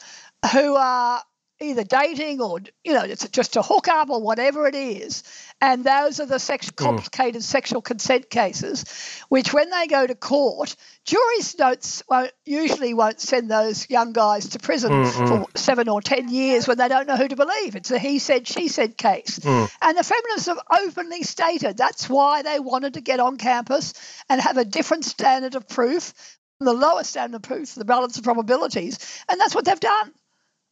[0.52, 1.22] who are
[1.62, 5.24] either dating or you know it's just a hookup or whatever it is
[5.62, 6.84] and those are the sex, hmm.
[6.84, 7.46] complicated mm.
[7.46, 8.84] sexual consent cases
[9.30, 14.50] which when they go to court juries don't won't, usually won't send those young guys
[14.50, 15.28] to prison mm-hmm.
[15.28, 18.20] for seven or ten years when they don't know who to believe it's a he
[18.20, 19.72] said she said case mm.
[19.82, 23.94] and the feminists have openly stated that's why they wanted to get on campus
[24.30, 26.14] and have a different standard of proof
[26.60, 30.12] the lowest standard of proof the balance of probabilities and that's what they've done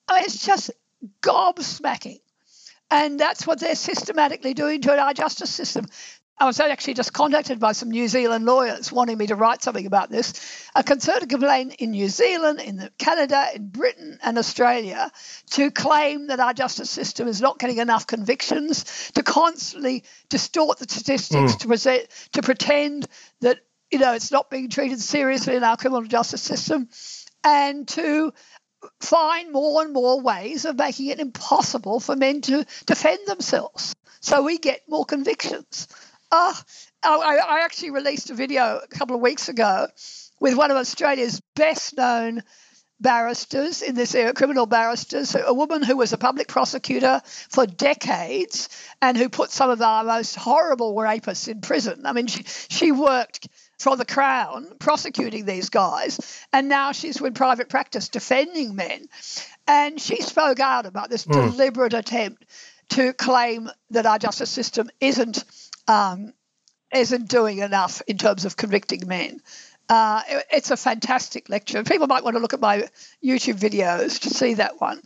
[0.07, 0.71] I mean, it's just
[1.21, 2.19] gobsmacking.
[2.91, 5.87] And that's what they're systematically doing to our justice system.
[6.37, 9.85] I was actually just contacted by some New Zealand lawyers wanting me to write something
[9.85, 10.33] about this.
[10.75, 15.11] A concerted complaint in New Zealand, in Canada, in Britain, and Australia
[15.51, 20.85] to claim that our justice system is not getting enough convictions, to constantly distort the
[20.89, 21.59] statistics, mm.
[21.59, 23.07] to present, to pretend
[23.41, 23.59] that
[23.93, 26.89] you know it's not being treated seriously in our criminal justice system,
[27.43, 28.33] and to
[28.99, 33.95] find more and more ways of making it impossible for men to defend themselves.
[34.19, 35.87] So we get more convictions.
[36.31, 36.53] Uh,
[37.03, 39.87] I, I actually released a video a couple of weeks ago
[40.39, 42.41] with one of Australia's best known
[42.99, 48.69] barristers in this area, criminal barristers, a woman who was a public prosecutor for decades
[49.01, 52.05] and who put some of our most horrible rapists in prison.
[52.05, 53.47] I mean, she, she worked
[53.79, 59.07] for the Crown prosecuting these guys, and now she's in private practice defending men.
[59.67, 61.33] And she spoke out about this mm.
[61.33, 62.45] deliberate attempt
[62.89, 65.43] to claim that our justice system isn't
[65.87, 66.33] um,
[66.93, 69.41] isn't doing enough in terms of convicting men.
[69.89, 71.83] Uh, it, it's a fantastic lecture.
[71.83, 72.87] People might want to look at my
[73.23, 75.01] YouTube videos to see that one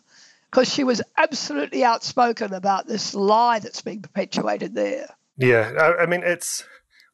[0.51, 5.07] because she was absolutely outspoken about this lie that's being perpetuated there.
[5.37, 6.63] Yeah, I, I mean it's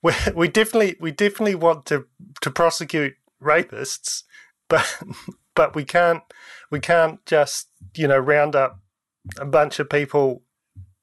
[0.04, 2.06] we, we definitely we definitely want to
[2.42, 4.24] to prosecute rapists,
[4.68, 5.02] but
[5.56, 6.22] but we can't
[6.70, 8.80] we can't just you know round up
[9.38, 10.44] a bunch of people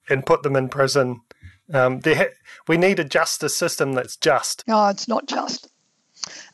[0.08, 1.22] and put them in prison.
[1.72, 2.34] Um, ha-
[2.68, 4.64] we need a justice system that's just.
[4.66, 5.68] No, it's not just.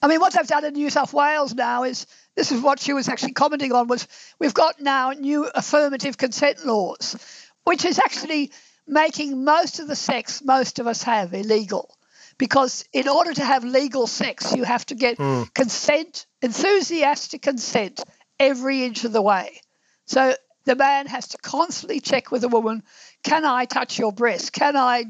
[0.01, 2.07] I mean, what they've done in New South Wales now is
[2.37, 4.07] this is what she was actually commenting on was
[4.39, 7.17] we've got now new affirmative consent laws,
[7.65, 8.53] which is actually
[8.87, 11.97] making most of the sex most of us have illegal
[12.39, 15.53] because in order to have legal sex, you have to get mm.
[15.55, 18.03] consent, enthusiastic consent,
[18.39, 19.61] every inch of the way.
[20.07, 22.83] So the man has to constantly check with a woman
[23.23, 24.53] can I touch your breast?
[24.53, 25.05] Can I,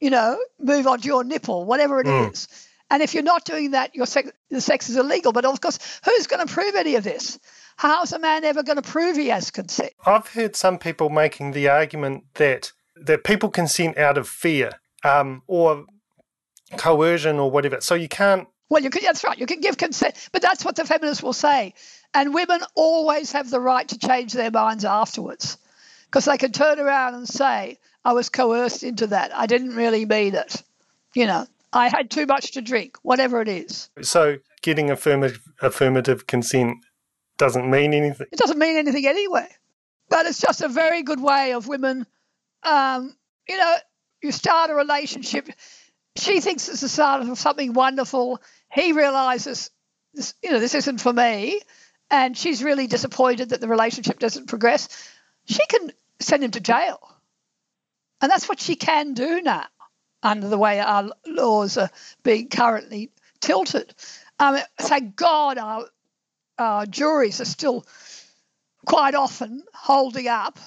[0.00, 1.64] you know, move on to your nipple?
[1.64, 2.32] Whatever it mm.
[2.32, 2.48] is.
[2.90, 5.32] And if you're not doing that, your sex, the sex is illegal.
[5.32, 7.38] But of course, who's going to prove any of this?
[7.76, 9.92] How's a man ever going to prove he has consent?
[10.04, 14.72] I've heard some people making the argument that that people consent out of fear,
[15.04, 15.86] um, or
[16.76, 17.80] coercion or whatever.
[17.80, 18.48] So you can't.
[18.68, 19.38] Well, you can, that's right.
[19.38, 21.74] You can give consent, but that's what the feminists will say.
[22.14, 25.58] And women always have the right to change their minds afterwards
[26.06, 29.36] because they can turn around and say, I was coerced into that.
[29.36, 30.62] I didn't really mean it.
[31.14, 33.90] You know, I had too much to drink, whatever it is.
[34.02, 36.78] So getting affirmative, affirmative consent
[37.38, 38.26] doesn't mean anything.
[38.32, 39.48] It doesn't mean anything anyway.
[40.08, 42.06] But it's just a very good way of women,
[42.64, 43.14] um,
[43.48, 43.76] you know,
[44.22, 45.48] you start a relationship
[46.16, 48.40] she thinks it's the start of something wonderful.
[48.72, 49.70] He realizes,
[50.14, 51.60] this, you know, this isn't for me,
[52.10, 54.88] and she's really disappointed that the relationship doesn't progress.
[55.46, 57.00] She can send him to jail,
[58.20, 59.66] and that's what she can do now
[60.22, 61.90] under the way our laws are
[62.22, 63.94] being currently tilted.
[64.38, 65.86] Um, thank God our,
[66.58, 67.86] our juries are still
[68.86, 70.58] quite often holding up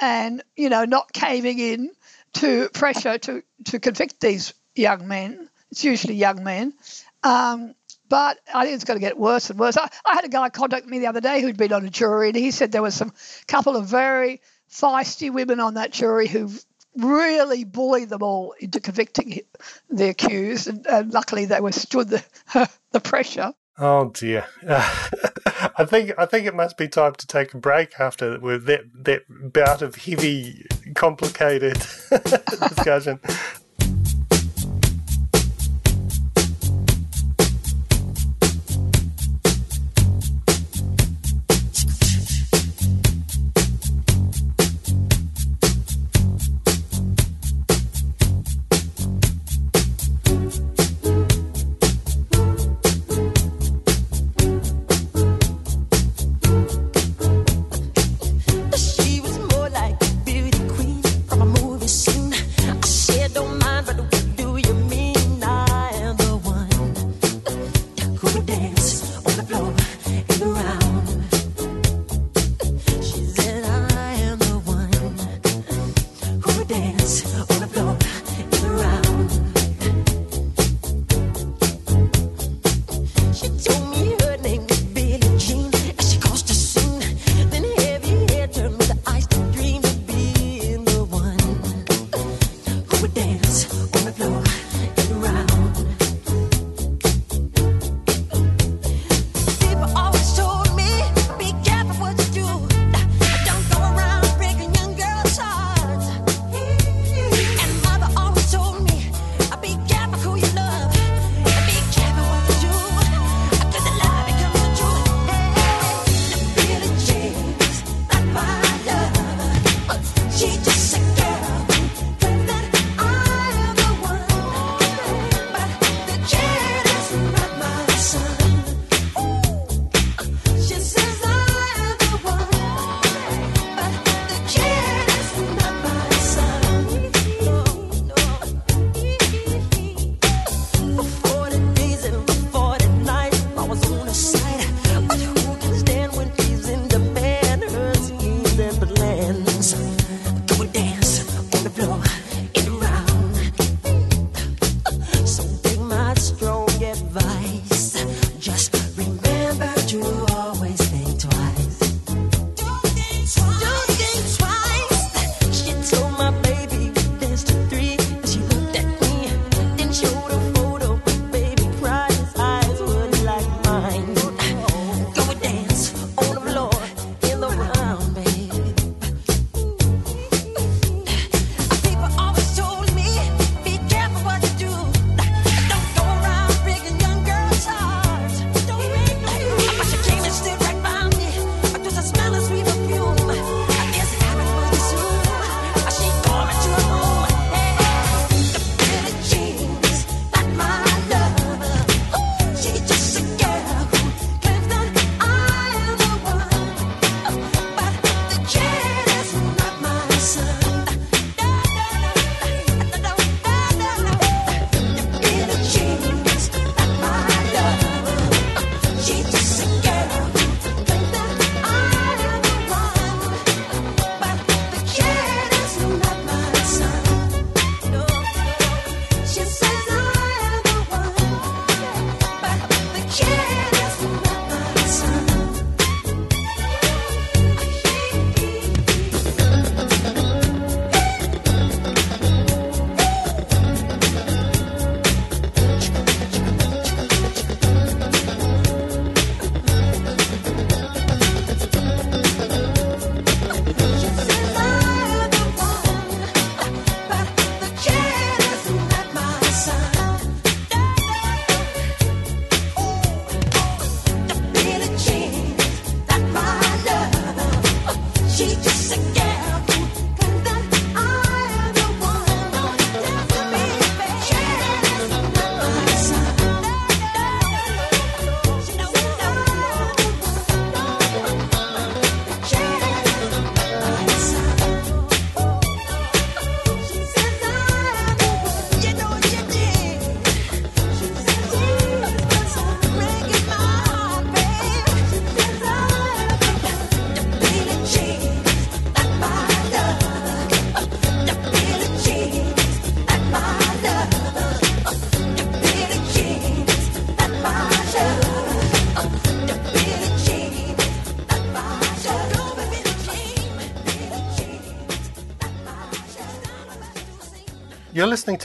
[0.00, 1.90] and you know not caving in
[2.32, 5.48] to pressure to to convict these young men.
[5.70, 6.74] It's usually young men.
[7.22, 7.74] Um,
[8.08, 9.76] but I think it's going to get worse and worse.
[9.76, 12.28] I, I, had a guy contact me the other day who'd been on a jury,
[12.28, 13.12] and he said there was some
[13.46, 16.50] couple of very feisty women on that jury who
[16.96, 19.40] really bullied them all into convicting
[19.88, 22.24] the accused, and, and luckily they withstood the
[22.90, 23.54] the pressure.
[23.78, 28.38] Oh dear, I think I think it must be time to take a break after
[28.40, 31.74] with that that bout of heavy, complicated
[32.10, 33.20] discussion.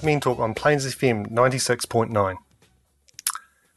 [0.06, 2.36] Men Talk on Plains FM 96.9.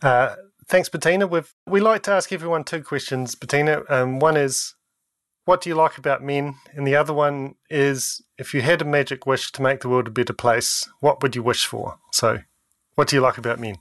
[0.03, 1.27] Uh, thanks, Bettina.
[1.27, 3.83] We've, we like to ask everyone two questions, Bettina.
[3.89, 4.75] Um, one is,
[5.47, 6.57] what do you like about men?
[6.75, 10.09] And the other one is, if you had a magic wish to make the world
[10.09, 11.99] a better place, what would you wish for?
[12.13, 12.41] So,
[12.95, 13.77] what do you like about men?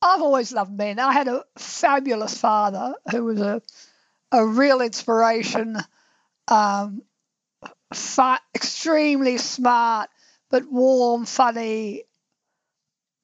[0.00, 0.98] I've always loved men.
[0.98, 3.60] I had a fabulous father who was a,
[4.32, 5.76] a real inspiration,
[6.48, 7.02] um,
[8.54, 10.08] extremely smart,
[10.52, 12.04] but warm, funny,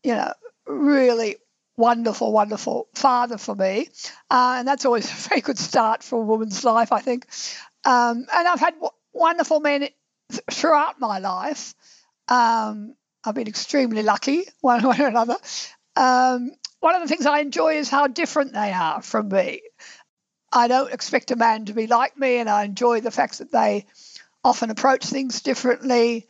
[0.02, 0.32] you know,
[0.66, 1.36] really
[1.76, 3.88] wonderful, wonderful father for me.
[4.30, 7.26] Uh, and that's always a very good start for a woman's life, I think.
[7.84, 9.88] Um, and I've had w- wonderful men
[10.50, 11.74] throughout my life.
[12.28, 15.36] Um, I've been extremely lucky, one way or another.
[15.96, 19.60] Um, one of the things I enjoy is how different they are from me.
[20.50, 23.52] I don't expect a man to be like me, and I enjoy the fact that
[23.52, 23.84] they
[24.42, 26.26] often approach things differently.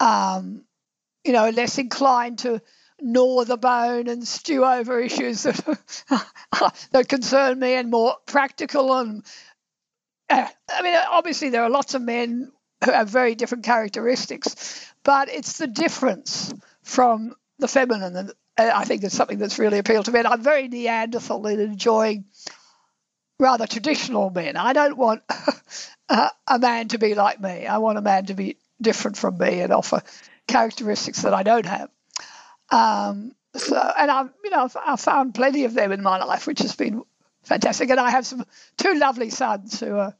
[0.00, 0.64] Um,
[1.24, 2.60] you know, less inclined to
[3.00, 5.54] gnaw the bone and stew over issues that
[6.92, 9.24] that concern me, and more practical and.
[10.28, 12.50] Uh, I mean, obviously, there are lots of men
[12.84, 19.04] who have very different characteristics, but it's the difference from the feminine that I think
[19.04, 20.20] is something that's really appealed to me.
[20.20, 22.24] I'm very Neanderthal in enjoying
[23.38, 24.56] rather traditional men.
[24.56, 25.22] I don't want
[26.08, 27.66] a man to be like me.
[27.66, 30.02] I want a man to be different from me and offer
[30.46, 31.90] characteristics that I don't have.
[32.70, 36.60] Um, so, and I've, you know, I've found plenty of them in my life, which
[36.60, 37.02] has been
[37.42, 37.90] fantastic.
[37.90, 38.44] And I have some
[38.76, 40.14] two lovely sons who are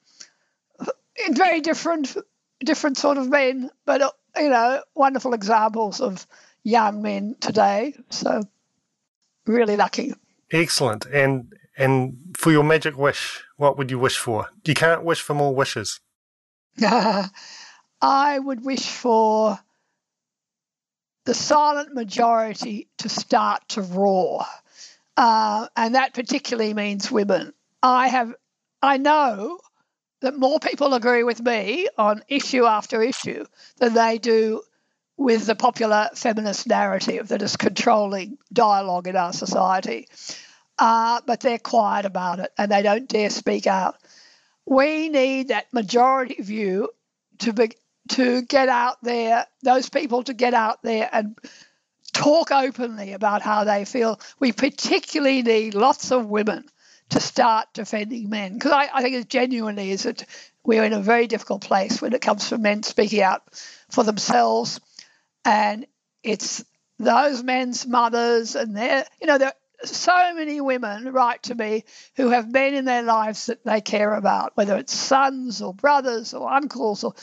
[1.26, 2.16] in very different,
[2.61, 4.00] different sort of men, but
[4.36, 6.26] you know, wonderful examples of
[6.62, 7.94] young men today.
[8.11, 8.42] So,
[9.46, 10.14] really lucky.
[10.50, 11.07] Excellent.
[11.07, 14.48] And and for your magic wish, what would you wish for?
[14.64, 16.00] You can't wish for more wishes.
[18.01, 19.59] I would wish for
[21.24, 24.44] the silent majority to start to roar.
[25.16, 27.53] Uh, and that particularly means women.
[27.82, 28.34] I have,
[28.82, 29.59] I know
[30.20, 33.44] that more people agree with me on issue after issue
[33.78, 34.62] than they do
[35.16, 40.09] with the popular feminist narrative that is controlling dialogue in our society.
[40.78, 43.97] Uh, but they're quiet about it and they don't dare speak out.
[44.66, 46.90] We need that majority view
[47.38, 47.70] to be,
[48.09, 51.36] to get out there, those people to get out there and
[52.12, 54.20] talk openly about how they feel.
[54.38, 56.64] We particularly need lots of women
[57.11, 60.24] to start defending men because I, I, think it genuinely is that
[60.64, 63.42] we're in a very difficult place when it comes to men speaking out
[63.90, 64.80] for themselves,
[65.44, 65.86] and
[66.24, 66.64] it's
[66.98, 71.84] those men's mothers and their, you know, there are so many women write to me
[72.16, 76.34] who have men in their lives that they care about, whether it's sons or brothers
[76.34, 77.14] or uncles or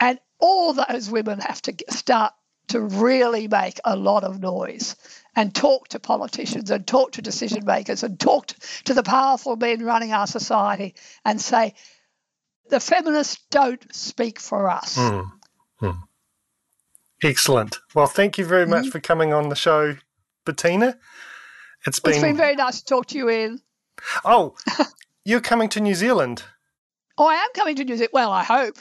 [0.00, 2.32] and all those women have to start
[2.68, 4.96] to really make a lot of noise
[5.34, 8.48] and talk to politicians and talk to decision makers and talk
[8.84, 10.94] to the powerful men running our society
[11.24, 11.74] and say,
[12.68, 14.96] the feminists don't speak for us.
[14.98, 15.30] Mm.
[15.80, 16.02] Mm.
[17.22, 17.78] Excellent.
[17.94, 18.92] Well, thank you very much mm.
[18.92, 19.96] for coming on the show,
[20.44, 20.98] Bettina.
[21.86, 23.60] It's been, it's been very nice to talk to you, Ian.
[24.24, 24.56] Oh,
[25.24, 26.42] you're coming to New Zealand.
[27.16, 28.10] Oh, I am coming to New Zealand.
[28.12, 28.76] Well, I hope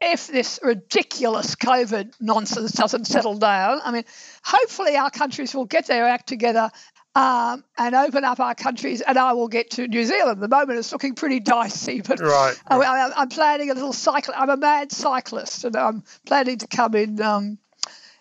[0.00, 4.04] if this ridiculous COVID nonsense doesn't settle down, I mean,
[4.42, 6.70] hopefully our countries will get their act together
[7.14, 10.40] um, and open up our countries, and I will get to New Zealand.
[10.40, 12.54] The moment it's looking pretty dicey, but right.
[12.68, 14.32] I, am planning a little cycle.
[14.36, 17.58] I'm a mad cyclist, and I'm planning to come in um,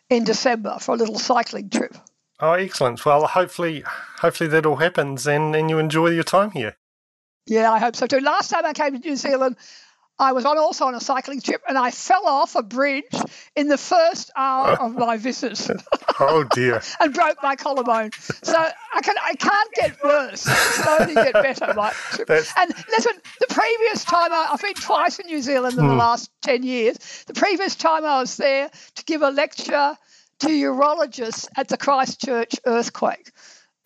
[0.10, 1.96] in December for a little cycling trip.
[2.40, 3.06] Oh, excellent!
[3.06, 3.84] Well, hopefully,
[4.22, 6.76] hopefully that all happens, and and you enjoy your time here.
[7.46, 8.20] Yeah, I hope so too.
[8.20, 9.56] Last time I came to New Zealand,
[10.20, 13.06] I was on also on a cycling trip and I fell off a bridge
[13.56, 15.60] in the first hour of my visit.
[16.20, 16.82] oh dear!
[17.00, 18.12] and broke my collarbone.
[18.44, 20.48] So I can I can't get worse.
[20.88, 21.74] Only get better.
[21.74, 21.94] My
[22.58, 26.00] And listen, the previous time I, have been twice in New Zealand in the hmm.
[26.00, 26.98] last ten years.
[27.28, 29.96] The previous time I was there to give a lecture
[30.40, 33.32] to urologists at the Christchurch earthquake.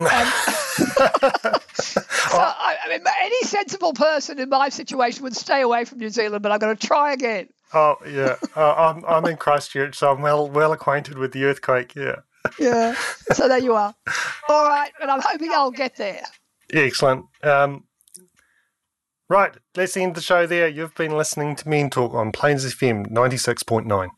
[1.74, 2.00] so,
[2.38, 6.42] I, I, mean, any sensible person in my situation would stay away from New Zealand,
[6.42, 7.48] but I'm going to try again.
[7.72, 11.94] Oh yeah, uh, I'm I'm in Christchurch, so I'm well well acquainted with the earthquake.
[11.96, 12.16] Yeah.
[12.58, 12.94] Yeah.
[13.32, 13.94] So there you are.
[14.48, 16.22] All right, and I'm hoping I'll get there.
[16.72, 17.26] Excellent.
[17.42, 17.84] Um,
[19.28, 20.68] right, let's end the show there.
[20.68, 24.08] You've been listening to Men Talk on Plains FM 96.9.